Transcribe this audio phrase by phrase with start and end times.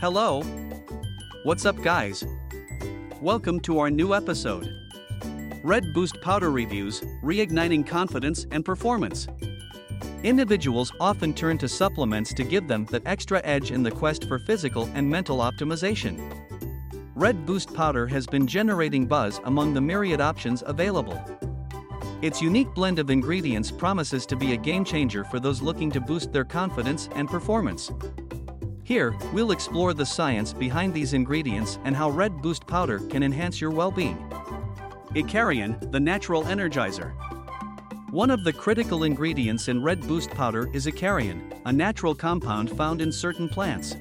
[0.00, 0.40] Hello.
[1.42, 2.24] What's up, guys?
[3.20, 4.74] Welcome to our new episode
[5.62, 9.28] Red Boost Powder Reviews Reigniting Confidence and Performance.
[10.22, 14.38] Individuals often turn to supplements to give them that extra edge in the quest for
[14.38, 16.18] physical and mental optimization.
[17.14, 21.22] Red Boost Powder has been generating buzz among the myriad options available.
[22.22, 26.00] Its unique blend of ingredients promises to be a game changer for those looking to
[26.00, 27.92] boost their confidence and performance.
[28.90, 33.60] Here, we'll explore the science behind these ingredients and how Red Boost Powder can enhance
[33.60, 34.18] your well being.
[35.10, 37.12] Icariin, the natural energizer.
[38.10, 43.00] One of the critical ingredients in Red Boost Powder is Icariin, a natural compound found
[43.00, 43.94] in certain plants.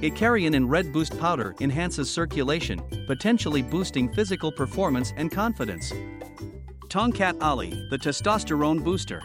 [0.00, 5.92] Icariin in Red Boost Powder enhances circulation, potentially boosting physical performance and confidence.
[6.88, 9.22] Tongkat Ali, the testosterone booster.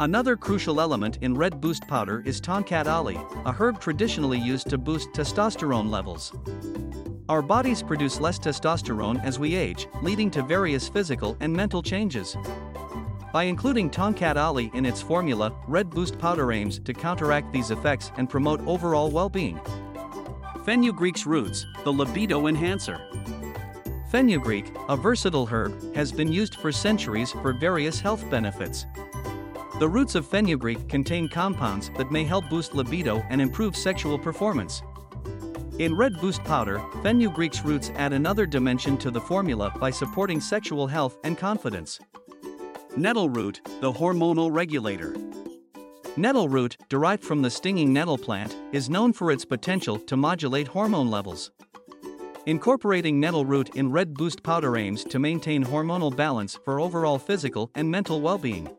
[0.00, 4.76] Another crucial element in Red Boost powder is Tongkat Ali, a herb traditionally used to
[4.76, 6.32] boost testosterone levels.
[7.28, 12.36] Our bodies produce less testosterone as we age, leading to various physical and mental changes.
[13.32, 18.10] By including Tongkat Ali in its formula, Red Boost powder aims to counteract these effects
[18.16, 19.60] and promote overall well-being.
[20.64, 23.00] Fenugreek's roots, the libido enhancer.
[24.10, 28.86] Fenugreek, a versatile herb, has been used for centuries for various health benefits.
[29.80, 34.82] The roots of fenugreek contain compounds that may help boost libido and improve sexual performance.
[35.80, 40.86] In Red Boost powder, fenugreek's roots add another dimension to the formula by supporting sexual
[40.86, 41.98] health and confidence.
[42.96, 45.16] Nettle root, the hormonal regulator.
[46.16, 50.68] Nettle root, derived from the stinging nettle plant, is known for its potential to modulate
[50.68, 51.50] hormone levels.
[52.46, 57.72] Incorporating nettle root in Red Boost powder aims to maintain hormonal balance for overall physical
[57.74, 58.70] and mental well being.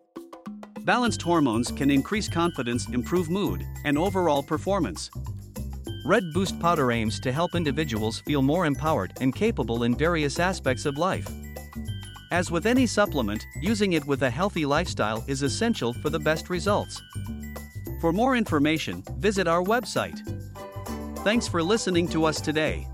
[0.86, 5.10] Balanced hormones can increase confidence, improve mood, and overall performance.
[6.06, 10.86] Red Boost powder aims to help individuals feel more empowered and capable in various aspects
[10.86, 11.28] of life.
[12.30, 16.52] As with any supplement, using it with a healthy lifestyle is essential for the best
[16.52, 17.02] results.
[18.00, 20.20] For more information, visit our website.
[21.24, 22.88] Thanks for listening to us today.